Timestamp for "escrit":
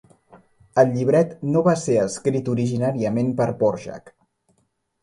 2.07-2.51